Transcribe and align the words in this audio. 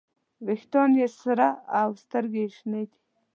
ویښتان 0.45 0.89
یې 0.99 1.07
سره 1.21 1.47
او 1.79 1.89
سترګې 2.03 2.43
یې 2.45 2.53
شنې 2.55 2.83
دي. 2.89 2.99